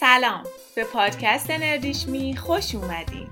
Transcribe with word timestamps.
سلام. 0.00 0.42
به 0.74 0.84
پادکست 0.84 1.50
نردیشمی 1.50 2.36
خوش 2.36 2.74
اومدین. 2.74 3.28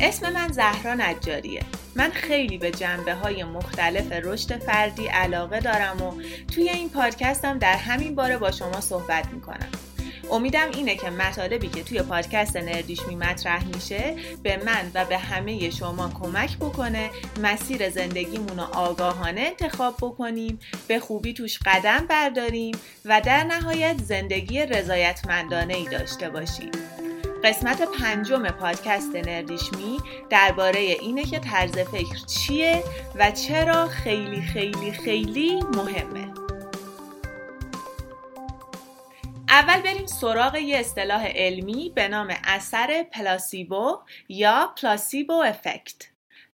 اسم 0.00 0.32
من 0.32 0.48
زهرا 0.52 0.94
نجاریه. 0.94 1.62
من 1.96 2.10
خیلی 2.10 2.58
به 2.58 2.70
جنبه 2.70 3.14
های 3.14 3.44
مختلف 3.44 4.12
رشد 4.12 4.58
فردی 4.58 5.06
علاقه 5.06 5.60
دارم 5.60 6.02
و 6.02 6.22
توی 6.54 6.68
این 6.68 6.90
پادکستم 6.90 7.58
در 7.58 7.76
همین 7.76 8.14
باره 8.14 8.38
با 8.38 8.50
شما 8.50 8.80
صحبت 8.80 9.26
می‌کنم. 9.26 9.68
امیدم 10.32 10.68
اینه 10.74 10.96
که 10.96 11.10
مطالبی 11.10 11.68
که 11.68 11.82
توی 11.82 12.02
پادکست 12.02 12.56
نردیشمی 12.56 13.16
مطرح 13.16 13.64
میشه 13.66 14.16
به 14.42 14.62
من 14.64 14.90
و 14.94 15.04
به 15.04 15.18
همه 15.18 15.70
شما 15.70 16.08
کمک 16.08 16.56
بکنه 16.56 17.10
مسیر 17.42 17.90
زندگیمون 17.90 18.58
رو 18.58 18.62
آگاهانه 18.62 19.40
انتخاب 19.40 19.96
بکنیم 19.96 20.58
به 20.88 21.00
خوبی 21.00 21.32
توش 21.32 21.58
قدم 21.66 22.06
برداریم 22.06 22.74
و 23.04 23.20
در 23.20 23.44
نهایت 23.44 23.98
زندگی 24.02 24.66
رضایتمندانه 24.66 25.74
ای 25.74 25.84
داشته 25.84 26.30
باشیم. 26.30 26.70
قسمت 27.44 27.82
پنجم 27.82 28.48
پادکست 28.48 29.16
نردیشمی 29.16 29.98
درباره 30.30 30.78
اینه 30.80 31.24
که 31.24 31.38
طرز 31.38 31.78
فکر 31.78 32.16
چیه 32.26 32.84
و 33.14 33.30
چرا 33.30 33.88
خیلی 33.88 34.42
خیلی 34.42 34.92
خیلی 34.92 35.62
مهمه. 35.62 36.31
اول 39.62 39.80
بریم 39.80 40.06
سراغ 40.06 40.54
یه 40.56 40.78
اصطلاح 40.78 41.26
علمی 41.26 41.92
به 41.94 42.08
نام 42.08 42.34
اثر 42.44 43.02
پلاسیبو 43.02 43.98
یا 44.28 44.74
پلاسیبو 44.76 45.32
افکت. 45.32 45.94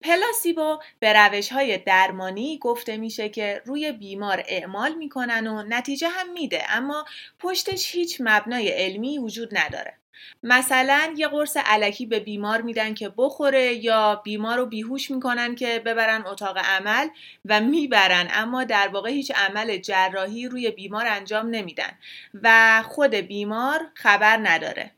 پلاسیبو 0.00 0.78
به 0.98 1.12
روش 1.12 1.52
های 1.52 1.78
درمانی 1.78 2.58
گفته 2.58 2.96
میشه 2.96 3.28
که 3.28 3.62
روی 3.64 3.92
بیمار 3.92 4.44
اعمال 4.48 4.94
می‌کنن 4.94 5.46
و 5.46 5.62
نتیجه 5.68 6.08
هم 6.08 6.32
میده 6.32 6.62
اما 6.68 7.04
پشتش 7.38 7.94
هیچ 7.94 8.16
مبنای 8.20 8.68
علمی 8.68 9.18
وجود 9.18 9.58
نداره. 9.58 9.98
مثلا 10.42 11.14
یه 11.16 11.28
قرص 11.28 11.56
علکی 11.56 12.06
به 12.06 12.20
بیمار 12.20 12.62
میدن 12.62 12.94
که 12.94 13.12
بخوره 13.16 13.74
یا 13.74 14.20
بیمار 14.24 14.58
رو 14.58 14.66
بیهوش 14.66 15.10
می‌کنن 15.10 15.54
که 15.54 15.82
ببرن 15.86 16.26
اتاق 16.26 16.58
عمل 16.58 17.08
و 17.44 17.60
می‌برن 17.60 18.28
اما 18.30 18.64
در 18.64 18.88
واقع 18.88 19.10
هیچ 19.10 19.32
عمل 19.34 19.76
جراحی 19.76 20.48
روی 20.48 20.70
بیمار 20.70 21.06
انجام 21.06 21.46
نمیدن 21.46 21.98
و 22.42 22.82
خود 22.82 23.14
بیمار 23.14 23.80
خبر 23.94 24.36
نداره. 24.36 24.90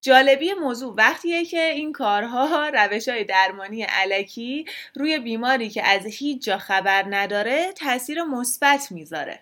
جالبی 0.00 0.52
موضوع 0.54 0.94
وقتیه 0.94 1.44
که 1.44 1.60
این 1.62 1.92
کارها 1.92 2.68
روش 2.74 3.08
های 3.08 3.24
درمانی 3.24 3.82
علکی 3.82 4.64
روی 4.94 5.18
بیماری 5.18 5.70
که 5.70 5.88
از 5.88 6.06
هیچ 6.06 6.44
جا 6.44 6.58
خبر 6.58 7.04
نداره 7.10 7.72
تاثیر 7.72 8.22
مثبت 8.22 8.92
می‌ذاره. 8.92 9.40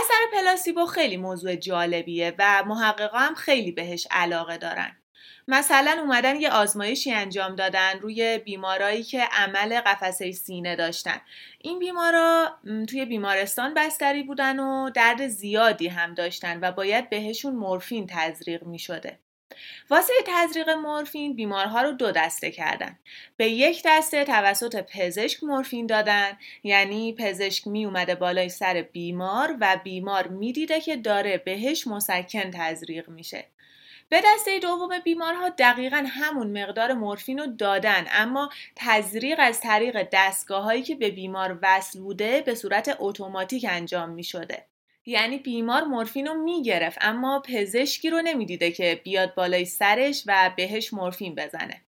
اثر 0.00 0.26
پلاسیبو 0.32 0.86
خیلی 0.86 1.16
موضوع 1.16 1.56
جالبیه 1.56 2.34
و 2.38 2.64
محققا 2.66 3.18
هم 3.18 3.34
خیلی 3.34 3.72
بهش 3.72 4.06
علاقه 4.10 4.58
دارن 4.58 4.96
مثلا 5.48 5.96
اومدن 6.00 6.40
یه 6.40 6.50
آزمایشی 6.50 7.12
انجام 7.12 7.54
دادن 7.54 8.00
روی 8.00 8.38
بیمارایی 8.38 9.02
که 9.02 9.28
عمل 9.32 9.80
قفسه 9.80 10.32
سینه 10.32 10.76
داشتن 10.76 11.20
این 11.58 11.78
بیمارا 11.78 12.58
توی 12.88 13.04
بیمارستان 13.04 13.74
بستری 13.74 14.22
بودن 14.22 14.60
و 14.60 14.90
درد 14.90 15.26
زیادی 15.26 15.88
هم 15.88 16.14
داشتن 16.14 16.58
و 16.62 16.72
باید 16.72 17.10
بهشون 17.10 17.56
مورفین 17.56 18.06
تزریق 18.10 18.62
می 18.62 18.78
شده. 18.78 19.18
واسه 19.90 20.12
تزریق 20.26 20.68
مورفین 20.68 21.36
بیمارها 21.36 21.82
رو 21.82 21.92
دو 21.92 22.10
دسته 22.10 22.50
کردن 22.50 22.98
به 23.36 23.48
یک 23.48 23.82
دسته 23.84 24.24
توسط 24.24 24.86
پزشک 24.92 25.44
مورفین 25.44 25.86
دادن 25.86 26.38
یعنی 26.62 27.12
پزشک 27.12 27.66
می 27.66 27.84
اومده 27.84 28.14
بالای 28.14 28.48
سر 28.48 28.82
بیمار 28.92 29.56
و 29.60 29.80
بیمار 29.84 30.28
می‌دیده 30.28 30.80
که 30.80 30.96
داره 30.96 31.38
بهش 31.38 31.86
مسکن 31.86 32.50
تزریق 32.50 33.08
میشه 33.08 33.44
به 34.08 34.22
دسته 34.24 34.58
دوم 34.58 34.98
بیمارها 34.98 35.48
دقیقا 35.48 36.04
همون 36.08 36.62
مقدار 36.62 36.92
مورفین 36.92 37.38
رو 37.38 37.46
دادن 37.46 38.06
اما 38.10 38.50
تزریق 38.76 39.38
از 39.42 39.60
طریق 39.60 40.08
دستگاه 40.12 40.64
هایی 40.64 40.82
که 40.82 40.94
به 40.94 41.10
بیمار 41.10 41.58
وصل 41.62 42.00
بوده 42.00 42.40
به 42.40 42.54
صورت 42.54 42.96
اتوماتیک 42.98 43.66
انجام 43.68 44.10
می 44.10 44.24
شده. 44.24 44.66
یعنی 45.06 45.38
بیمار 45.38 45.84
مورفین 45.84 46.26
رو 46.26 46.34
می‌گرفت 46.34 46.98
اما 47.00 47.42
پزشکی 47.48 48.10
رو 48.10 48.22
نمی‌دیده 48.22 48.70
که 48.70 49.00
بیاد 49.04 49.34
بالای 49.34 49.64
سرش 49.64 50.22
و 50.26 50.50
بهش 50.56 50.92
مورفین 50.92 51.34
بزنه. 51.34 51.82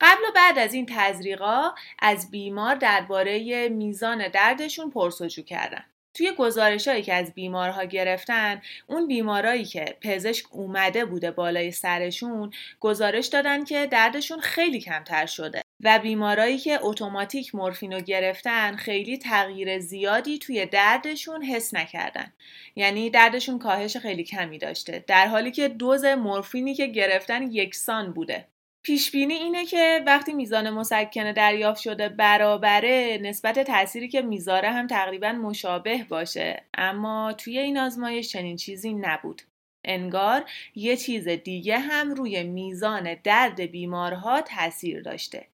قبل 0.00 0.22
و 0.28 0.32
بعد 0.34 0.58
از 0.58 0.74
این 0.74 0.86
تزریقا 0.88 1.70
از 1.98 2.30
بیمار 2.30 2.74
درباره 2.74 3.68
میزان 3.68 4.28
دردشون 4.28 4.90
پرسجو 4.90 5.42
کردن. 5.42 5.84
توی 6.14 6.32
گزارشهایی 6.32 7.02
که 7.02 7.14
از 7.14 7.34
بیمارها 7.34 7.84
گرفتن 7.84 8.62
اون 8.86 9.06
بیمارایی 9.06 9.64
که 9.64 9.96
پزشک 10.00 10.46
اومده 10.50 11.04
بوده 11.04 11.30
بالای 11.30 11.72
سرشون 11.72 12.50
گزارش 12.80 13.26
دادن 13.26 13.64
که 13.64 13.86
دردشون 13.86 14.40
خیلی 14.40 14.80
کمتر 14.80 15.26
شده. 15.26 15.62
و 15.80 15.98
بیمارایی 15.98 16.58
که 16.58 16.78
اتوماتیک 16.82 17.54
مورفین 17.54 17.92
رو 17.92 18.00
گرفتن 18.00 18.76
خیلی 18.76 19.18
تغییر 19.18 19.78
زیادی 19.78 20.38
توی 20.38 20.66
دردشون 20.66 21.42
حس 21.42 21.74
نکردن. 21.74 22.32
یعنی 22.76 23.10
دردشون 23.10 23.58
کاهش 23.58 23.96
خیلی 23.96 24.24
کمی 24.24 24.58
داشته. 24.58 25.04
در 25.06 25.26
حالی 25.26 25.50
که 25.50 25.68
دوز 25.68 26.04
مورفینی 26.04 26.74
که 26.74 26.86
گرفتن 26.86 27.42
یکسان 27.42 28.12
بوده. 28.12 28.48
پیش 28.82 29.10
بینی 29.10 29.34
اینه 29.34 29.66
که 29.66 30.02
وقتی 30.06 30.32
میزان 30.32 30.70
مسکنه 30.70 31.32
دریافت 31.32 31.80
شده 31.80 32.08
برابره 32.08 33.18
نسبت 33.22 33.58
تأثیری 33.58 34.08
که 34.08 34.22
می‌ذاره 34.22 34.70
هم 34.70 34.86
تقریبا 34.86 35.32
مشابه 35.32 36.04
باشه. 36.08 36.64
اما 36.74 37.32
توی 37.32 37.58
این 37.58 37.78
آزمایش 37.78 38.28
چنین 38.28 38.56
چیزی 38.56 38.94
نبود. 38.94 39.42
انگار 39.86 40.44
یه 40.74 40.96
چیز 40.96 41.28
دیگه 41.28 41.78
هم 41.78 42.14
روی 42.14 42.42
میزان 42.42 43.16
درد 43.24 43.60
بیمارها 43.60 44.40
تاثیر 44.40 45.02
داشته. 45.02 45.46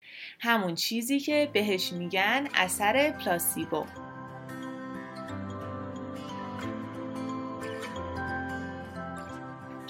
همون 0.41 0.75
چیزی 0.75 1.21
که 1.21 1.51
بهش 1.53 1.93
میگن 1.93 2.49
اثر 2.55 3.11
پلاسیبو. 3.11 3.85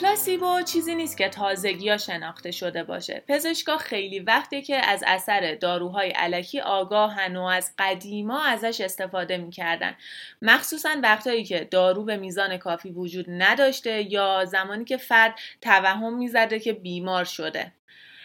پلاسیبو 0.01 0.63
چیزی 0.63 0.95
نیست 0.95 1.19
که 1.19 1.29
تازگی 1.29 1.99
شناخته 1.99 2.51
شده 2.51 2.85
باشه. 2.85 3.23
پزشکا 3.29 3.77
خیلی 3.77 4.21
وقتی 4.21 4.63
که 4.63 4.77
از 4.77 5.05
اثر 5.07 5.55
داروهای 5.55 6.11
علکی 6.11 6.61
آگاهن 6.61 7.37
و 7.37 7.43
از 7.43 7.73
قدیما 7.79 8.45
ازش 8.45 8.81
استفاده 8.81 9.37
می‌کردن. 9.37 9.95
مخصوصا 10.43 10.89
وقتایی 11.03 11.45
که 11.45 11.69
دارو 11.71 12.05
به 12.05 12.17
میزان 12.17 12.57
کافی 12.57 12.91
وجود 12.91 13.27
نداشته 13.29 14.13
یا 14.13 14.45
زمانی 14.45 14.85
که 14.85 14.97
فرد 14.97 15.35
توهم 15.61 16.19
می‌زده 16.19 16.61
که 16.61 16.73
بیمار 16.73 17.25
شده. 17.25 17.73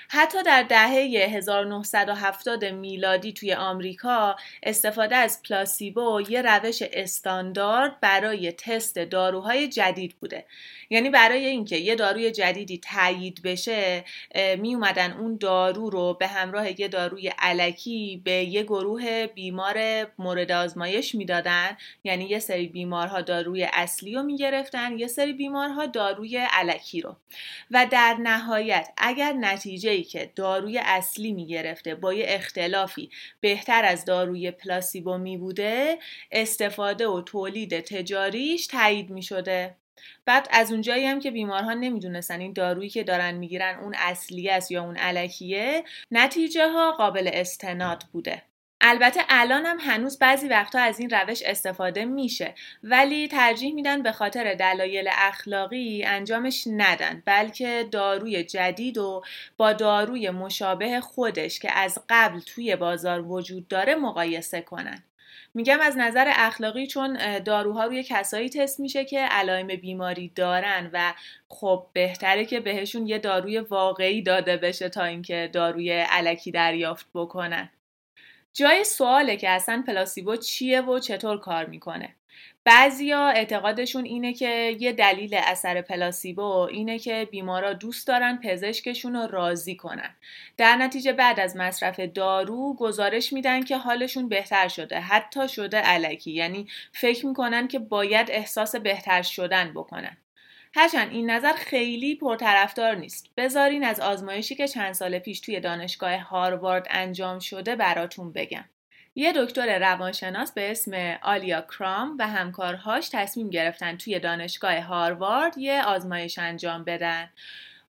حتی 0.10 0.44
در 0.44 0.64
دهه 0.64 0.90
1970 1.36 2.66
میلادی 2.66 3.34
توی 3.34 3.54
آمریکا 3.54 4.36
استفاده 4.64 5.16
از 5.16 5.42
پلاسیبو 5.42 6.22
یه 6.30 6.42
روش 6.42 6.82
استاندارد 6.82 8.00
برای 8.00 8.52
تست 8.52 9.00
داروهای 9.00 9.68
جدید 9.68 10.16
بوده. 10.20 10.46
یعنی 10.90 11.10
برای 11.10 11.46
اینکه 11.46 11.78
یه 11.78 11.96
داروی 11.96 12.32
جدیدی 12.32 12.78
تایید 12.78 13.42
بشه 13.44 14.04
می 14.58 14.76
اومدن 14.76 15.12
اون 15.12 15.38
دارو 15.38 15.90
رو 15.90 16.14
به 16.14 16.28
همراه 16.28 16.82
یه 16.82 16.88
داروی 16.88 17.28
علکی 17.40 18.22
به 18.24 18.32
یه 18.32 18.64
گروه 18.64 19.28
بیمار 19.28 20.08
مورد 20.20 20.52
آزمایش 20.52 21.16
می‌دادن. 21.16 21.78
یعنی 22.04 22.26
یه 22.26 22.40
سری 22.40 22.68
بیمارها 22.68 23.22
داروی 23.22 23.68
اصلی 23.74 24.16
رو 24.16 24.24
می‌گرفتن 24.24 25.00
یه 25.00 25.08
سری 25.08 25.34
بیمارها 25.34 25.86
داروی 25.86 26.38
علکی 26.38 27.02
رو. 27.02 27.16
و 27.72 27.88
در 27.92 28.18
نهایت 28.20 28.90
اگر 28.98 29.34
نتیجه 29.34 29.95
ای 29.96 30.04
که 30.04 30.32
داروی 30.36 30.78
اصلی 30.78 31.34
می‌گرفته 31.34 31.96
با 31.96 32.14
یه 32.14 32.26
اختلافی 32.28 33.10
بهتر 33.40 33.86
از 33.86 34.06
داروی 34.06 34.52
پلاسیبو 34.52 35.18
می 35.18 35.38
بوده 35.38 35.98
استفاده 36.32 37.08
و 37.08 37.22
تولید 37.22 37.80
تجاریش 37.80 38.68
تایید 38.68 39.10
می 39.10 39.24
شده. 39.24 39.76
بعد 40.26 40.48
از 40.52 40.72
اونجایی 40.72 41.06
هم 41.06 41.20
که 41.20 41.32
بیمارها 41.32 41.74
نمی‌دونستن 41.74 42.40
این 42.40 42.54
دارویی 42.54 42.90
که 42.90 43.04
دارن 43.04 43.36
می‌گیرن 43.36 43.80
اون 43.80 43.96
اصلی 43.98 44.50
است 44.50 44.72
یا 44.72 44.84
اون 44.84 44.98
علکیه 44.98 45.84
نتیجه 46.12 46.68
ها 46.68 46.92
قابل 46.92 47.30
استناد 47.34 48.04
بوده. 48.14 48.42
البته 48.88 49.22
الان 49.30 49.66
هم 49.66 49.78
هنوز 49.80 50.20
بعضی 50.20 50.48
وقتها 50.48 50.82
از 50.82 51.00
این 51.00 51.10
روش 51.10 51.44
استفاده 51.46 52.06
میشه 52.06 52.54
ولی 52.84 53.28
ترجیح 53.28 53.74
میدن 53.74 54.04
به 54.04 54.12
خاطر 54.12 54.54
دلایل 54.54 55.10
اخلاقی 55.12 56.04
انجامش 56.04 56.64
ندن 56.68 57.24
بلکه 57.26 57.88
داروی 57.92 58.44
جدید 58.44 58.98
و 58.98 59.24
با 59.58 59.74
داروی 59.74 60.30
مشابه 60.30 61.02
خودش 61.02 61.60
که 61.60 61.72
از 61.72 62.00
قبل 62.10 62.40
توی 62.40 62.76
بازار 62.76 63.22
وجود 63.22 63.68
داره 63.68 63.96
مقایسه 63.96 64.62
کنن. 64.62 65.04
میگم 65.54 65.80
از 65.82 65.98
نظر 65.98 66.32
اخلاقی 66.36 66.88
چون 66.88 67.40
داروها 67.40 67.86
روی 67.86 68.04
کسایی 68.04 68.50
تست 68.50 68.80
میشه 68.80 69.06
که 69.06 69.20
علائم 69.20 69.68
بیماری 69.68 70.32
دارن 70.36 70.90
و 70.94 71.14
خب 71.50 71.86
بهتره 71.94 72.46
که 72.46 72.60
بهشون 72.60 73.08
یه 73.08 73.18
داروی 73.20 73.60
واقعی 73.60 74.22
داده 74.22 74.58
بشه 74.58 74.90
تا 74.90 75.04
اینکه 75.04 75.50
داروی 75.54 75.92
علکی 75.92 76.52
دریافت 76.52 77.08
بکنن. 77.14 77.70
جای 78.58 78.84
سواله 78.84 79.38
که 79.38 79.50
اصلا 79.50 79.84
پلاسیبو 79.88 80.36
چیه 80.36 80.82
و 80.82 81.00
چطور 81.00 81.40
کار 81.40 81.66
می‌کنه. 81.66 82.16
بعضیا 82.64 83.28
اعتقادشون 83.28 84.06
اینه 84.06 84.34
که 84.34 84.76
یه 84.80 84.92
دلیل 84.92 85.36
اثر 85.44 85.82
پلاسیبو 85.82 86.42
اینه 86.44 87.00
که 87.00 87.28
بیمارا 87.32 87.74
دوست 87.74 88.08
دارن 88.08 88.40
پزشکشون 88.44 89.16
رو 89.16 89.28
راضی 89.28 89.76
کنن. 89.76 90.16
در 90.58 90.76
نتیجه 90.76 91.14
بعد 91.14 91.40
از 91.40 91.58
مصرف 91.58 92.00
دارو 92.00 92.76
گزارش 92.76 93.34
میدن 93.34 93.64
که 93.64 93.78
حالشون 93.78 94.30
بهتر 94.30 94.68
شده 94.68 95.00
حتی 95.00 95.48
شده 95.48 95.78
علکی. 95.78 96.32
یعنی 96.32 96.68
فکر 96.94 97.26
می‌کنن 97.26 97.68
که 97.68 97.80
باید 97.80 98.32
احساس 98.32 98.76
بهتر 98.76 99.22
شدن 99.22 99.72
بکنن. 99.72 100.18
هرچند 100.78 101.12
این 101.12 101.32
نظر 101.32 101.54
خیلی 101.54 102.16
پرطرفدار 102.16 102.96
نیست. 102.96 103.30
بذارین 103.38 103.84
از 103.84 104.00
آزمایشی 104.00 104.56
که 104.56 104.68
چند 104.68 104.94
سال 104.94 105.20
پیش 105.20 105.40
توی 105.40 105.60
دانشگاه 105.60 106.18
هاروارد 106.18 106.88
انجام 106.90 107.40
شده 107.40 107.76
براتون 107.76 108.34
بگم. 108.34 108.66
یه 109.16 109.34
دکتر 109.36 109.80
روانشناس 109.80 110.52
به 110.52 110.72
اسم 110.72 111.18
آلیا 111.22 111.62
کرام 111.62 112.16
و 112.20 112.28
همکارهاش 112.28 113.10
تصمیم 113.12 113.50
گرفتن 113.50 113.98
توی 113.98 114.20
دانشگاه 114.20 114.80
هاروارد 114.80 115.58
یه 115.58 115.84
آزمایش 115.84 116.40
انجام 116.40 116.84
بدن. 116.84 117.30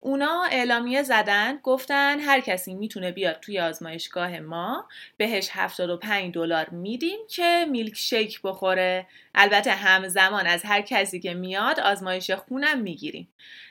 اونا 0.01 0.45
اعلامیه 0.45 1.03
زدن 1.03 1.59
گفتن 1.63 2.21
هر 2.21 2.41
کسی 2.41 2.75
می‌تونه 2.75 3.13
بیاد 3.13 3.41
توی 3.41 3.61
آزمایشگاه 3.61 4.41
ما 4.41 4.89
بهش 5.17 5.49
75 5.53 6.35
دلار 6.35 6.71
میدیم 6.71 7.19
که 7.29 7.67
میلک 7.71 7.95
شیک 7.95 8.41
بخوره. 8.43 9.07
البته 9.35 9.71
همزمان 9.71 10.47
از 10.47 10.63
هر 10.65 10.81
کسی 10.81 11.21
که 11.21 11.35
میاد 11.35 11.81
آزمایش 11.81 12.31
خونم 12.31 12.81
می‌گیریم. 12.81 13.29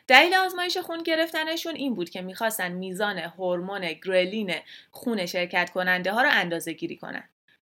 دلیل 0.07 0.35
آزمایش 0.35 0.77
خون 0.77 1.03
گرفتنشون 1.03 1.75
این 1.75 1.95
بود 1.95 2.09
که 2.09 2.21
می‌خواستن 2.21 2.71
میزان 2.71 3.17
هورمون 3.17 3.93
گرلین 4.05 4.53
خون 4.91 5.25
شرکت 5.25 5.69
کننده 5.69 6.11
ها 6.11 6.21
رو 6.21 6.29
اندازه 6.31 6.73
گیری 6.73 6.97
کنن. 6.97 7.29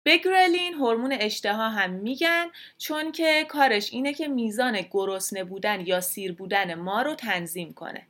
به 0.02 0.16
گرلین 0.18 0.74
هورمون 0.74 1.12
اشتها 1.12 1.68
هم 1.68 1.90
میگن 1.90 2.46
چون 2.78 3.12
که 3.12 3.44
کارش 3.48 3.92
اینه 3.92 4.14
که 4.14 4.28
میزان 4.28 4.80
گرسنه 4.90 5.44
بودن 5.44 5.86
یا 5.86 6.00
سیر 6.00 6.32
بودن 6.32 6.74
ما 6.74 7.02
رو 7.02 7.14
تنظیم 7.14 7.74
کنه. 7.74 8.06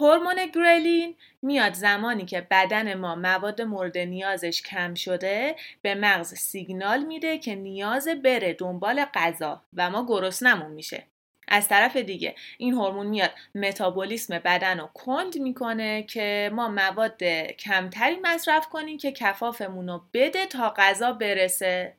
هورمون 0.00 0.46
گرلین 0.54 1.14
میاد 1.42 1.72
زمانی 1.72 2.24
که 2.24 2.46
بدن 2.50 2.94
ما 2.94 3.14
مواد 3.14 3.62
مورد 3.62 3.98
نیازش 3.98 4.62
کم 4.62 4.94
شده 4.94 5.56
به 5.82 5.94
مغز 5.94 6.34
سیگنال 6.34 7.04
میده 7.04 7.38
که 7.38 7.54
نیاز 7.54 8.08
بره 8.08 8.52
دنبال 8.52 9.04
غذا 9.14 9.62
و 9.74 9.90
ما 9.90 10.06
گرسنمون 10.08 10.70
میشه. 10.70 11.06
از 11.48 11.68
طرف 11.68 11.96
دیگه 11.96 12.34
این 12.58 12.74
هورمون 12.74 13.06
میاد 13.06 13.30
متابولیسم 13.54 14.38
بدن 14.38 14.80
رو 14.80 14.86
کند 14.94 15.38
می‌کنه 15.38 16.02
که 16.02 16.50
ما 16.54 16.68
مواد 16.68 17.24
کمتری 17.58 18.16
مصرف 18.22 18.68
کنیم 18.68 18.98
که 18.98 19.12
کفافمون 19.12 19.88
رو 19.88 20.02
بده 20.14 20.46
تا 20.46 20.74
غذا 20.76 21.12
برسه. 21.12 21.94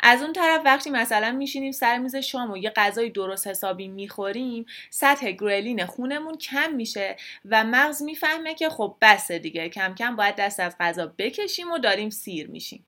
از 0.00 0.22
اون 0.22 0.32
طرف 0.32 0.62
وقتی 0.64 0.90
مثلا 0.90 1.32
میشینیم 1.32 1.72
سر 1.72 1.98
میز 1.98 2.16
شام 2.16 2.50
و 2.50 2.56
یه 2.56 2.70
غذای 2.70 3.10
درست 3.10 3.46
حسابی 3.46 3.88
می‌خوریم 3.88 4.66
سطح 4.90 5.30
گرلین 5.30 5.86
خونمون 5.86 6.36
کم 6.36 6.74
میشه 6.74 7.16
و 7.44 7.64
مغز 7.64 8.02
می‌فهمه 8.02 8.54
که 8.54 8.70
خب 8.70 8.96
بسه 9.02 9.38
دیگه 9.38 9.68
کم 9.68 9.94
کم 9.94 10.16
باید 10.16 10.36
دست 10.36 10.60
از 10.60 10.76
غذا 10.80 11.14
بکشیم 11.18 11.72
و 11.72 11.78
داریم 11.78 12.10
سیر 12.10 12.50
میشیم. 12.50 12.86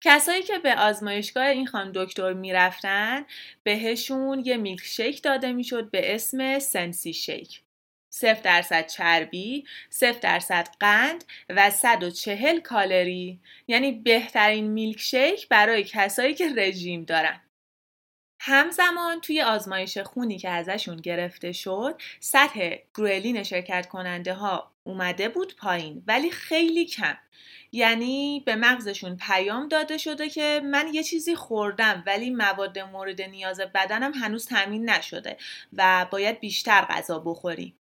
کسایی 0.00 0.42
که 0.42 0.58
به 0.58 0.74
آزمایشگاه 0.74 1.46
این 1.46 1.66
خانم 1.66 1.92
دکتر 1.94 2.32
می‌رفتن 2.32 3.24
بهشون 3.62 4.42
یه 4.44 4.56
میلک 4.56 4.84
شیک 4.84 5.22
داده 5.22 5.52
می‌شد 5.52 5.90
به 5.90 6.14
اسم 6.14 6.58
سنسی 6.58 7.12
شیک. 7.12 7.62
صفر 8.10 8.40
درصد 8.42 8.86
چربی، 8.86 9.64
صفر 9.90 10.18
درصد 10.20 10.68
قند 10.80 11.24
و 11.48 11.70
140 11.70 12.60
کالری. 12.60 13.40
یعنی 13.68 13.92
بهترین 13.92 14.66
میلک 14.66 15.00
شیک 15.00 15.48
برای 15.48 15.84
کسایی 15.84 16.34
که 16.34 16.48
رژیم 16.56 17.04
دارن. 17.04 17.40
همزمان 18.40 19.20
توی 19.20 19.42
آزمایش 19.42 19.98
خونی 19.98 20.38
که 20.38 20.48
ازشون 20.50 20.96
گرفته 20.96 21.52
شد 21.52 22.00
سطح 22.20 22.76
گروئلین 22.94 23.42
شرکت 23.42 23.88
کننده 23.88 24.34
ها 24.34 24.72
اومده 24.84 25.28
بود 25.28 25.56
پایین 25.56 26.02
ولی 26.06 26.30
خیلی 26.30 26.86
کم. 26.86 27.18
یعنی 27.72 28.42
به 28.46 28.56
مغزشون 28.56 29.16
پیام 29.16 29.68
داده 29.68 29.98
شده 29.98 30.28
که 30.28 30.60
من 30.64 30.94
یه 30.94 31.02
چیزی 31.02 31.34
خوردم 31.34 32.02
ولی 32.06 32.30
مواد 32.30 32.78
مورد 32.78 33.22
نیاز 33.22 33.60
بدنم 33.60 34.12
هنوز 34.14 34.46
تامین 34.46 34.90
نشده 34.90 35.36
و 35.72 36.06
باید 36.10 36.40
بیشتر 36.40 36.80
غذا 36.80 37.18
بخوریم 37.18 37.78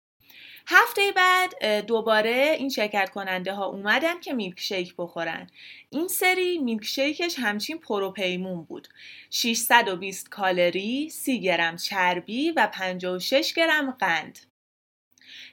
هفته 0.66 1.12
بعد 1.12 1.80
دوباره 1.86 2.56
این 2.58 2.68
شرکت 2.68 3.10
کننده 3.10 3.52
ها 3.52 3.66
اومدن 3.66 4.20
که 4.20 4.32
میلک 4.32 4.60
شیک 4.60 4.94
بخورن. 4.98 5.50
این 5.90 6.08
سری 6.08 6.58
میلک 6.58 6.84
شیکش 6.84 7.34
همچین 7.38 7.78
پروپیمون 7.78 8.64
بود. 8.64 8.88
620 9.30 10.28
کالری 10.28 11.10
30 11.10 11.40
گرم 11.40 11.76
چربی 11.76 12.50
و 12.50 12.68
56 12.72 13.52
گرم 13.52 13.90
قند. 13.90 14.38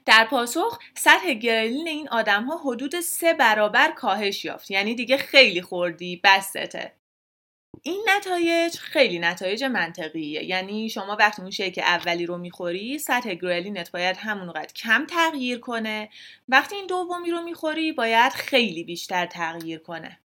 در 0.06 0.26
پاسخ 0.26 0.80
سطح 0.98 1.34
گرلین 1.34 1.88
این 1.88 2.10
آدم 2.10 2.44
ها 2.44 2.58
حدود 2.58 3.00
سه 3.00 3.34
برابر 3.34 3.92
کاهش 3.92 4.46
یافت. 4.46 4.72
یعنی 4.72 4.96
دیگه 4.96 5.18
خیلی 5.18 5.62
خوردی 5.62 6.22
بسته 6.24 6.68
این 7.84 8.06
نتایج 8.18 8.76
خیلی 8.76 9.20
نتایج 9.20 9.64
منطقیه. 9.64 10.44
یعنی 10.44 10.90
شما 10.90 11.16
وقتی 11.20 11.42
اون 11.42 11.52
شیک 11.52 11.78
اولی 11.78 12.26
رو 12.26 12.38
می‌خوری 12.38 13.00
سطح 13.00 13.34
گرلینت 13.34 13.92
باید 13.92 14.18
همونقدر 14.18 14.74
کم 14.74 15.06
تغییر 15.06 15.60
کنه. 15.60 16.10
وقتی 16.50 16.76
این 16.76 16.88
دومی 16.88 17.32
رو 17.32 17.42
می‌خوری 17.42 17.92
باید 17.92 18.32
خیلی 18.32 18.84
بیشتر 18.84 19.26
تغییر 19.26 19.80
کنه. 19.80 20.20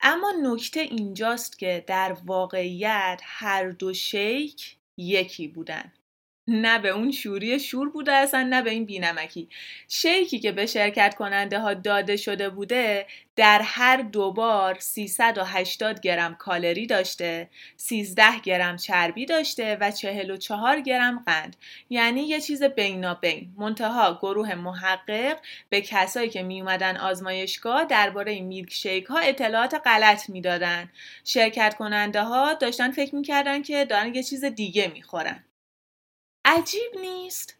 اما 0.00 0.32
نکته 0.42 0.80
اینجاست 0.80 1.58
که 1.58 1.84
در 1.86 2.16
واقعیت 2.24 3.20
هر 3.24 3.70
دو 3.70 3.92
شیک 3.94 4.76
یکی 4.96 5.48
بودن. 5.48 5.92
نه 6.52 6.78
به 6.78 6.88
اون 6.88 7.10
شوری 7.10 7.60
شور 7.60 7.90
بوده 7.90 8.12
اصلا 8.12 8.42
نه 8.42 8.62
به 8.62 8.70
این 8.70 8.84
بینمکی. 8.84 9.48
شیکی 9.88 10.38
که 10.38 10.52
به 10.52 10.66
شرکت 10.66 11.14
کننده 11.14 11.58
ها 11.58 11.74
داده 11.74 12.16
شده 12.16 12.48
بوده 12.48 13.06
در 13.36 13.60
هر 13.64 13.96
دو 13.96 14.32
بار 14.32 14.76
380 14.80 16.00
گرم 16.00 16.34
کالری 16.34 16.86
داشته 16.86 17.50
13 17.76 18.40
گرم 18.42 18.76
چربی 18.76 19.26
داشته 19.26 19.76
و 19.80 19.90
44 19.90 20.80
گرم 20.80 21.22
قند. 21.26 21.56
یعنی 21.90 22.22
یه 22.22 22.40
چیز 22.40 22.62
بینابین. 22.62 23.54
منتها 23.56 24.18
گروه 24.22 24.54
محقق 24.54 25.38
به 25.68 25.80
کسایی 25.80 26.28
که 26.28 26.42
می 26.42 26.60
اومدن 26.60 26.96
آزمایشگاه 26.96 27.84
درباره 27.84 28.40
میلک 28.40 28.72
شیک 28.72 29.04
ها 29.04 29.18
اطلاعات 29.18 29.74
غلط 29.84 30.30
می‌دادن. 30.30 30.90
شرکت 31.24 31.74
کننده 31.74 32.22
ها 32.22 32.54
داشتن 32.54 32.90
فکر 32.90 33.14
می‌کردن 33.14 33.62
که 33.62 33.84
دارن 33.84 34.14
یه 34.14 34.22
چیز 34.22 34.44
دیگه 34.44 34.90
می‌خورن. 34.94 35.44
عجیب 36.52 37.00
نیست؟ 37.00 37.56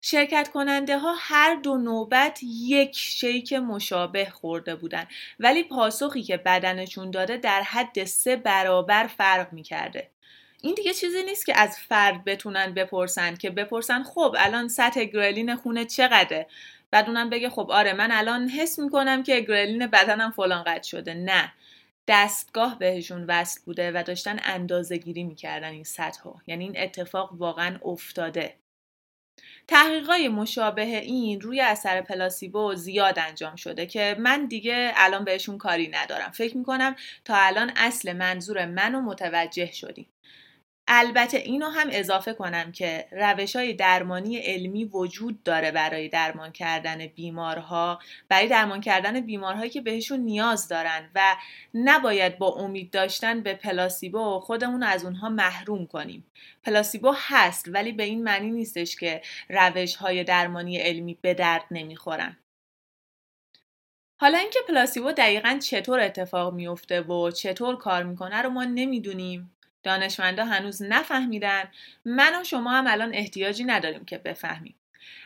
شرکت 0.00 0.48
کننده 0.48 0.98
ها 0.98 1.14
هر 1.18 1.54
دو 1.54 1.76
نوبت 1.76 2.40
یک 2.42 2.96
شیک 2.96 3.52
مشابه 3.52 4.30
خورده 4.30 4.74
بودن 4.74 5.06
ولی 5.40 5.62
پاسخی 5.62 6.22
که 6.22 6.36
بدنشون 6.36 7.10
داده 7.10 7.36
در 7.36 7.62
حد 7.62 8.04
سه 8.04 8.36
برابر 8.36 9.06
فرق 9.06 9.52
می‌کرده. 9.52 10.10
این 10.60 10.74
دیگه 10.74 10.94
چیزی 10.94 11.22
نیست 11.22 11.46
که 11.46 11.58
از 11.58 11.78
فرد 11.78 12.24
بتونن 12.24 12.74
بپرسن 12.74 13.36
که 13.36 13.50
بپرسن 13.50 14.02
خب 14.02 14.36
الان 14.38 14.68
سطح 14.68 15.04
گرلین 15.04 15.56
خونه 15.56 15.84
چقدره 15.84 16.46
بعد 16.90 17.06
اونم 17.06 17.30
بگه 17.30 17.50
خب 17.50 17.70
آره 17.70 17.92
من 17.92 18.12
الان 18.12 18.48
حس 18.48 18.78
می‌کنم 18.78 19.22
که 19.22 19.40
گرلین 19.40 19.86
بدنم 19.86 20.30
فلان 20.30 20.64
قد 20.64 20.82
شده 20.82 21.14
نه 21.14 21.52
دستگاه 22.08 22.78
بهشون 22.78 23.24
وصل 23.28 23.60
بوده 23.64 23.92
و 23.92 24.02
داشتن 24.02 24.38
اندازه 24.42 24.96
گیری 24.96 25.24
می‌کردن 25.24 25.68
این 25.68 25.84
سطح 25.84 26.30
یعنی 26.46 26.64
این 26.64 26.74
اتفاق 26.78 27.32
واقعا 27.32 27.78
افتاده. 27.84 28.56
تحقیقای 29.68 30.28
مشابه 30.28 30.82
این 30.82 31.40
روی 31.40 31.60
اثر 31.60 32.00
پلاسیبو 32.00 32.74
زیاد 32.74 33.18
انجام 33.18 33.56
شده 33.56 33.86
که 33.86 34.16
من 34.18 34.46
دیگه 34.46 34.92
الان 34.96 35.24
بهشون 35.24 35.58
کاری 35.58 35.88
ندارم. 35.88 36.30
فکر 36.30 36.56
می‌کنم 36.56 36.96
تا 37.24 37.34
الان 37.36 37.72
اصل 37.76 38.12
منظور 38.12 38.66
منو 38.66 39.00
متوجه 39.00 39.72
شدیم 39.72 40.06
البته 40.88 41.38
اینو 41.38 41.68
هم 41.68 41.88
اضافه 41.90 42.32
کنم 42.32 42.72
که 42.72 43.08
روش 43.12 43.56
های 43.56 43.72
درمانی 43.72 44.38
علمی 44.38 44.84
وجود 44.84 45.42
داره 45.42 45.70
برای 45.70 46.08
درمان 46.08 46.52
کردن 46.52 47.06
بیمارها. 47.06 47.98
برای 48.28 48.48
درمان 48.48 48.80
کردن 48.80 49.20
بیمارهایی 49.20 49.70
که 49.70 49.80
بهشون 49.80 50.20
نیاز 50.20 50.68
دارن 50.68 51.10
و 51.14 51.36
نباید 51.74 52.38
با 52.38 52.48
امید 52.48 52.90
داشتن 52.90 53.40
به 53.40 53.54
پلاسیبو 53.54 54.40
خودمون 54.40 54.82
از 54.82 55.04
اونها 55.04 55.28
محروم 55.28 55.86
کنیم. 55.86 56.26
پلاسیبو 56.64 57.12
هست 57.16 57.68
ولی 57.68 57.92
به 57.92 58.02
این 58.02 58.22
معنی 58.22 58.50
نیستش 58.50 58.96
که 58.96 59.22
روش 59.48 59.96
های 59.96 60.24
درمانی 60.24 60.78
علمی 60.78 61.18
به 61.20 61.34
درد 61.34 61.64
نمی‌خورن. 61.70 62.36
حالا 64.20 64.38
اینکه 64.38 64.58
پلاسیبو 64.68 65.12
دقیقا 65.12 65.58
چطور 65.62 66.00
اتفاق 66.00 66.54
میفته 66.54 67.00
و 67.00 67.30
چطور 67.30 67.76
کار 67.76 68.02
می‌کنه 68.02 68.42
رو 68.42 68.50
ما 68.50 68.64
نمی‌دونیم. 68.64 69.56
دانشمندا 69.82 70.44
هنوز 70.44 70.82
نفهمیدن. 70.82 71.64
من 72.04 72.40
و 72.40 72.44
شما 72.44 72.70
هم 72.70 72.86
الان 72.86 73.14
احتیاجی 73.14 73.64
نداریم 73.64 74.04
که 74.04 74.18
بفهمیم. 74.18 74.74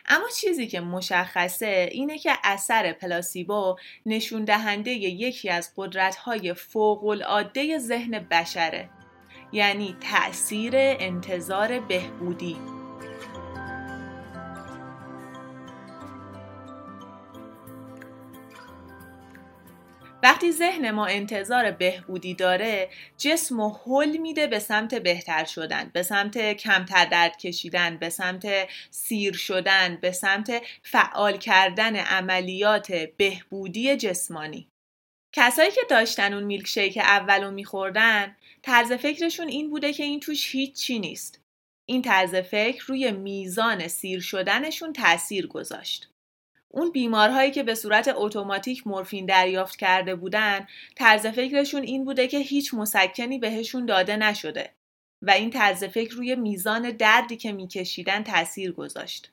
اما 0.05 0.25
چیزی 0.29 0.67
که 0.67 0.79
مشخصه 0.79 1.89
اینه 1.91 2.17
که 2.17 2.31
اثر 2.43 2.93
پلاسیبو 2.93 3.75
نشون 4.05 4.45
دهنده 4.45 4.91
یکی 4.91 5.49
از 5.49 5.73
قدرت‌های 5.75 6.53
فوق‌العاده 6.53 7.77
ذهن 7.77 8.19
بشره 8.19 8.89
یعنی 9.51 9.95
تأثیر 10.01 10.73
انتظار 10.75 11.79
بهبودی. 11.79 12.76
وقتی 20.27 20.51
ذهن 20.51 20.91
ما 20.91 21.05
انتظار 21.05 21.71
بهبودی 21.71 22.33
داره 22.33 22.89
جسم 23.17 23.59
و 23.59 23.69
حل 23.69 24.17
میده 24.17 24.47
به 24.47 24.59
سمت 24.59 24.95
بهتر 24.95 25.45
شدن 25.45 25.91
به 25.93 26.03
سمت 26.03 26.53
کمتر 26.53 27.05
درد 27.05 27.37
کشیدن 27.37 27.97
به 27.97 28.09
سمت 28.09 28.47
سیر 28.91 29.33
شدن 29.33 29.97
به 30.01 30.11
سمت 30.11 30.61
فعال 30.83 31.37
کردن 31.37 31.95
عملیات 31.95 32.91
بهبودی 32.91 33.97
جسمانی. 33.97 34.67
کسایی 35.35 35.71
که 35.71 35.81
داشتن 35.89 36.33
اون 36.33 36.43
میلک 36.43 36.67
شیک 36.67 36.97
اولو 36.97 37.51
میخوردن 37.51 38.35
طرز 38.61 38.93
فکرشون 38.93 39.47
این 39.47 39.69
بوده 39.69 39.93
که 39.93 40.03
این 40.03 40.19
توش 40.19 40.55
هیچی 40.55 40.99
نیست. 40.99 41.41
این 41.89 42.01
طرز 42.01 42.35
فکر 42.35 42.85
روی 42.85 43.11
میزان 43.11 43.87
سیر 43.87 44.19
شدنشون 44.19 44.93
تاثیر 44.93 45.47
گذاشت. 45.47 46.09
اون 46.77 46.91
بیمارهایی 46.91 47.51
که 47.51 47.63
به 47.63 47.75
صورت 47.75 48.13
اتوماتیک 48.15 48.87
مورفین 48.87 49.25
دریافت 49.25 49.75
کرده 49.75 50.15
بودن 50.15 50.67
طرز 50.95 51.27
فکرشون 51.27 51.83
این 51.83 52.05
بوده 52.05 52.27
که 52.27 52.39
هیچ 52.39 52.73
مسکنی 52.73 53.39
بهشون 53.39 53.85
داده 53.85 54.15
نشده 54.17 54.69
و 55.21 55.31
این 55.31 55.49
طرز 55.49 55.83
فکر 55.83 56.15
روی 56.15 56.35
میزان 56.35 56.91
دردی 56.91 57.37
که 57.37 57.51
میکشیدن 57.51 58.23
تاثیر 58.23 58.71
گذاشت. 58.71 59.31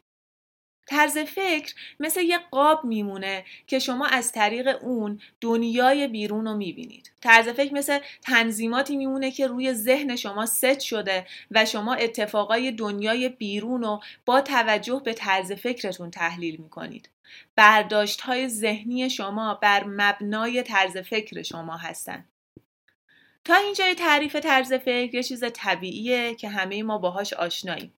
طرز 0.87 1.19
فکر 1.19 1.75
مثل 2.01 2.21
یه 2.21 2.39
قاب 2.51 2.85
میمونه 2.85 3.45
که 3.67 3.79
شما 3.79 4.07
از 4.07 4.33
طریق 4.33 4.79
اون 4.83 5.21
دنیای 5.41 6.09
بیرون 6.09 6.45
رو 6.47 6.57
می‌بینید. 6.57 7.13
طرز 7.21 7.49
فکر 7.49 7.75
مثل 7.75 7.99
تنظیماتی 8.23 8.97
میمونه 8.97 9.31
که 9.31 9.47
روی 9.47 9.73
ذهن 9.75 10.17
شما 10.17 10.47
ست 10.47 10.81
شده 10.81 11.27
و 11.51 11.65
شما 11.65 11.95
اتفاقای 11.95 12.73
دنیای 12.73 13.29
بیرون 13.29 13.83
رو 13.83 14.01
با 14.27 14.41
توجه 14.41 15.03
به 15.05 15.15
طرز 15.15 15.53
فکرتون 15.53 16.11
تحلیل 16.11 16.57
می‌کنید. 16.61 17.14
برداشت 17.57 18.21
های 18.21 18.49
ذهنی 18.49 19.11
شما 19.11 19.55
بر 19.55 19.85
مبنای 19.85 20.63
طرز 20.63 20.97
فکر 20.97 21.43
شما 21.43 21.77
هستند. 21.77 22.29
تا 23.45 23.55
اینجای 23.55 23.95
تعریف 23.95 24.37
طرز 24.37 24.73
فکر 24.73 25.15
یه 25.15 25.23
چیز 25.23 25.45
طبیعیه 25.55 26.35
که 26.35 26.49
همه 26.49 26.83
ما 26.83 26.99
باهاش 26.99 27.33
آشناییم. 27.33 27.95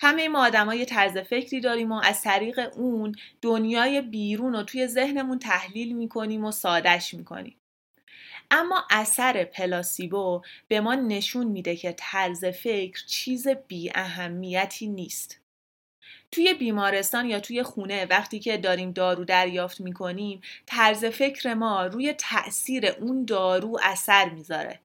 همه 0.00 0.28
ما 0.28 0.46
آدمای 0.46 0.84
طرز 0.84 1.18
فکری 1.18 1.60
داریم 1.60 1.92
و 1.92 2.00
از 2.04 2.22
طریق 2.22 2.60
اون 2.76 3.14
دنیای 3.42 4.02
بیرون 4.02 4.52
رو 4.52 4.62
توی 4.62 4.86
ذهنمون 4.86 5.38
تحلیل 5.38 5.96
می‌کنیم 5.96 6.44
و 6.44 6.52
سادش 6.52 7.14
می‌کنیم. 7.14 7.56
اما 8.50 8.84
اثر 8.90 9.44
پلاسیبو 9.44 10.42
به 10.68 10.80
ما 10.80 10.94
نشون 10.94 11.46
میده 11.46 11.76
که 11.76 11.94
طرز 11.98 12.44
فکر 12.44 13.06
چیز 13.06 13.48
بی 13.48 13.90
اهمیتی 13.94 14.86
نیست. 14.86 15.40
توی 16.32 16.54
بیمارستان 16.54 17.26
یا 17.26 17.40
توی 17.40 17.62
خونه 17.62 18.06
وقتی 18.06 18.38
که 18.38 18.56
داریم 18.56 18.92
دارو 18.92 19.24
دریافت 19.24 19.80
می‌کنیم 19.80 20.40
طرز 20.66 21.04
فکر 21.04 21.54
ما 21.54 21.86
روی 21.86 22.12
تاثیر 22.12 22.86
اون 22.86 23.24
دارو 23.24 23.78
اثر 23.82 24.28
می‌ذاره. 24.28 24.80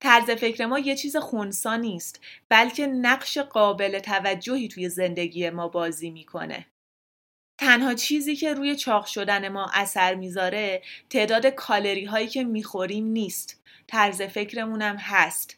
طرز 0.00 0.30
فکر 0.30 0.66
ما 0.66 0.78
یه 0.78 0.96
چیز 0.96 1.16
خونسا 1.16 1.76
نیست 1.76 2.20
بلکه 2.48 2.86
نقش 2.86 3.38
قابل 3.38 3.98
توجهی 3.98 4.68
توی 4.68 4.88
زندگی 4.88 5.50
ما 5.50 5.68
بازی 5.68 6.10
می‌کنه. 6.10 6.66
تنها 7.60 7.94
چیزی 7.94 8.36
که 8.36 8.54
روی 8.54 8.76
چاق 8.76 9.06
شدن 9.06 9.48
ما 9.48 9.70
اثر 9.74 10.14
می‌ذاره 10.14 10.82
تعداد 11.10 11.46
کالری 11.46 12.04
هایی 12.04 12.28
که 12.28 12.44
می‌خوریم 12.44 13.06
نیست. 13.06 13.62
طرز 13.86 14.22
فکرمونم 14.22 14.96
هست. 14.96 15.56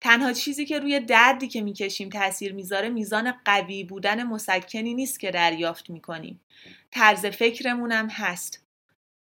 تنها 0.00 0.32
چیزی 0.32 0.66
که 0.66 0.78
روی 0.78 1.00
دردی 1.00 1.48
که 1.48 1.62
می‌کشیم 1.62 2.08
تاثیر 2.08 2.52
می‌ذاره 2.52 2.88
میزان 2.88 3.34
قوی 3.44 3.84
بودن 3.84 4.22
مسکنی 4.22 4.94
نیست 4.94 5.20
که 5.20 5.30
دریافت 5.30 5.90
می‌کنیم. 5.90 6.40
طرز 6.90 7.26
فکرمونم 7.26 8.08
هست. 8.08 8.64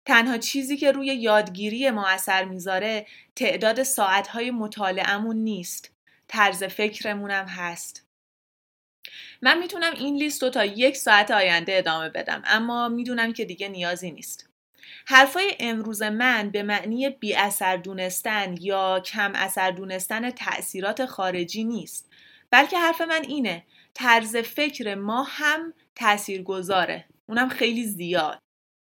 تنها 0.06 0.38
چیزی 0.38 0.78
که 0.78 0.92
روی 0.92 1.08
یادگیری 1.08 1.90
ما 1.90 2.08
اثر 2.08 2.46
می‌ذاره 2.46 3.08
تعداد 3.36 3.84
ساعتهای 3.84 4.51
مطالعهمون 4.51 5.36
نیست. 5.36 5.92
طرز 6.28 6.63
فکرمونم 6.63 7.46
هست. 7.46 8.06
من 9.42 9.60
می‌تونم 9.60 9.94
این 9.94 10.16
لیست 10.16 10.44
رو 10.44 10.50
تا 10.50 10.66
یک 10.66 10.98
ساعت 10.98 11.32
آینده 11.32 11.78
ادامه 11.78 12.10
بدم 12.10 12.42
اما 12.46 12.90
می‌دونم 12.90 13.34
که 13.34 13.46
دیگه 13.46 13.70
نیازی 13.70 14.12
نیست. 14.12 14.50
حرفای 15.06 15.56
امروز 15.60 16.02
من 16.02 16.50
به 16.50 16.64
معنی 16.64 17.10
بی 17.10 17.36
اثر 17.36 17.78
دونستن 17.78 18.56
یا 18.60 19.00
کم 19.00 19.32
اثر 19.36 19.72
دونستن 19.72 20.30
تأثیرات 20.30 21.06
خارجی 21.06 21.64
نیست 21.64 22.12
بلکه 22.52 22.78
حرف 22.80 23.02
من 23.02 23.22
اینه 23.28 23.64
طرز 23.94 24.36
فکر 24.36 24.96
ما 24.96 25.24
هم 25.24 25.74
تأثیر 25.96 26.44
گذاره 26.44 27.06
اونم 27.30 27.50
خیلی 27.50 27.86
زیاد. 27.86 28.40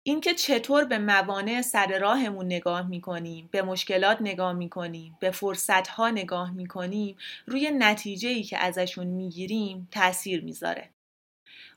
اینکه 0.02 0.34
چطور 0.34 0.84
به 0.84 0.98
موانع 0.98 1.62
سر 1.62 1.98
راهمون 1.98 2.46
نگاه 2.46 2.88
می‌کنیم 2.88 3.48
به 3.52 3.62
مشکلات 3.62 4.18
نگاه 4.20 4.52
می‌کنیم 4.52 5.16
به 5.20 5.30
فرصتها 5.30 6.10
نگاه 6.10 6.50
می‌کنیم 6.50 7.16
روی 7.46 7.70
نتیجه 7.70 8.28
ای 8.28 8.42
که 8.42 8.58
ازشون 8.58 9.06
می‌گیریم 9.06 9.88
تاثیر 9.90 10.44
می‌ذاره. 10.44 10.90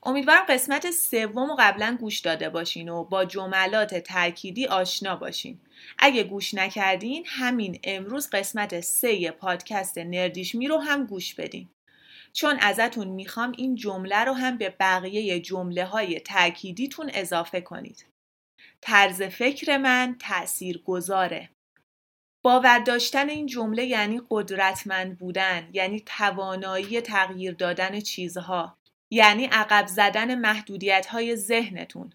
امیدوارم 0.06 0.44
قسمت 0.48 0.90
سوم 0.90 1.50
و 1.50 1.56
قبلا 1.58 1.96
گوش 2.00 2.20
داده 2.20 2.48
باشین 2.48 2.88
و 2.88 3.04
با 3.04 3.24
جملات 3.24 3.94
ترکیدی 3.94 4.66
آشنا 4.66 5.16
باشین. 5.16 5.60
اگه 5.98 6.24
گوش 6.24 6.54
نکردین 6.54 7.24
همین 7.26 7.80
امروز 7.84 8.30
قسمت 8.30 8.80
سه 8.80 9.30
پادکست 9.30 9.98
نردیش 9.98 10.54
می 10.54 10.68
رو 10.68 10.78
هم 10.78 11.06
گوش 11.06 11.34
بدین. 11.34 11.68
چون 12.32 12.56
ازتون 12.60 13.08
می‌خوام 13.08 13.52
این 13.58 13.74
جمله 13.74 14.24
رو 14.24 14.32
هم 14.32 14.58
به 14.58 14.70
بقیه 14.80 15.40
جمله 15.40 15.84
های 15.84 16.20
تأکیدیتون 16.20 17.10
اضافه 17.14 17.60
کنید. 17.60 18.06
طرز 18.80 19.22
فکر 19.22 19.76
من 19.76 20.16
تأثیر 20.20 20.82
گذاره 20.82 21.50
باور 22.44 22.78
داشتن 22.78 23.28
این 23.28 23.46
جمله 23.46 23.84
یعنی 23.84 24.20
قدرتمند 24.30 25.18
بودن 25.18 25.70
یعنی 25.72 26.00
توانایی 26.00 27.00
تغییر 27.00 27.54
دادن 27.54 28.00
چیزها. 28.00 28.76
یعنی 29.14 29.46
عقب 29.46 29.86
زدن 29.86 30.34
محدودیت 30.34 31.06
های 31.06 31.36
ذهنتون. 31.36 32.12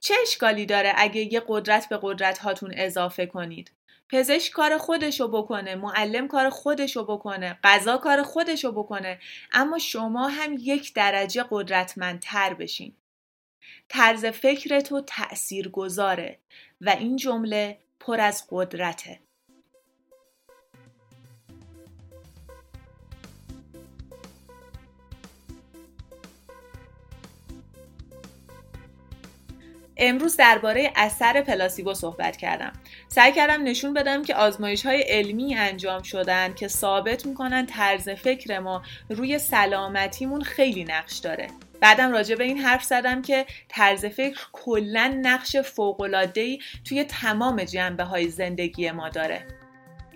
چه 0.00 0.14
اشکالی 0.22 0.66
داره 0.66 0.92
اگه 0.96 1.32
یه 1.32 1.42
قدرت 1.48 1.88
به 1.88 1.98
قدرت 2.02 2.38
هاتون 2.38 2.72
اضافه 2.76 3.26
کنید؟ 3.26 3.72
پزشک 4.08 4.52
کار 4.52 4.78
خودشو 4.78 5.28
بکنه 5.28 5.74
معلم 5.74 6.28
کار 6.28 6.50
خودشو 6.50 7.04
بکنه 7.04 7.58
غذا 7.64 7.96
کار 7.96 8.22
خودشو 8.22 8.72
بکنه 8.72 9.18
اما 9.52 9.78
شما 9.78 10.28
هم 10.28 10.56
یک 10.58 10.94
درجه 10.94 11.44
قدرتمندتر 11.50 12.54
بشین. 12.54 12.96
طرز 13.88 14.24
فکر 14.24 14.80
تو 14.80 15.00
تأثیر 15.00 15.68
گذاره 15.68 16.38
و 16.80 16.90
این 16.90 17.16
جمله 17.16 17.78
پر 18.00 18.20
از 18.20 18.44
قدرته. 18.50 19.20
امروز 30.04 30.36
درباره 30.36 30.92
اثر 30.96 31.40
پلاسیبو 31.40 31.94
صحبت 31.94 32.36
کردم. 32.36 32.72
سعی 33.08 33.32
کردم 33.32 33.62
نشون 33.62 33.94
بدم 33.94 34.22
که 34.22 34.34
آزمایش 34.34 34.86
های 34.86 35.02
علمی 35.02 35.54
انجام 35.54 36.02
شدن 36.02 36.54
که 36.54 36.68
ثابت 36.68 37.26
می‌کنن 37.26 37.66
طرز 37.66 38.08
فکر 38.08 38.58
ما 38.58 38.82
روی 39.10 39.38
سلامتیمون 39.38 40.42
خیلی 40.42 40.84
نقش 40.84 41.18
داره. 41.18 41.46
بعدم 41.80 42.12
راجع 42.12 42.34
به 42.34 42.44
این 42.44 42.58
حرف 42.58 42.84
زدم 42.84 43.22
که 43.22 43.46
طرز 43.68 44.04
فکر 44.04 44.46
کلا 44.52 45.18
نقش 45.22 45.56
فوق‌العاده‌ای 45.56 46.58
توی 46.84 47.04
تمام 47.04 47.64
جنبه 47.64 48.04
های 48.04 48.28
زندگی 48.28 48.90
ما 48.90 49.08
داره. 49.08 49.46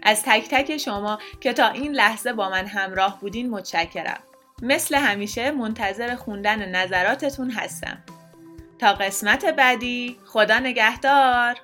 از 0.02 0.22
تک 0.22 0.48
تک 0.50 0.76
شما 0.76 1.18
که 1.40 1.52
تا 1.52 1.68
این 1.68 1.92
لحظه 1.92 2.32
با 2.32 2.50
من 2.50 2.66
همراه 2.66 3.20
بودین 3.20 3.50
متشکرم. 3.50 4.20
مثل 4.62 4.94
همیشه 4.94 5.50
منتظر 5.50 6.14
خوندن 6.14 6.76
نظراتتون 6.76 7.50
هستم. 7.50 8.02
تا 8.78 8.92
قسمت 8.92 9.44
بعدی. 9.44 10.16
خدا 10.24 10.58
نگهدار. 10.58 11.54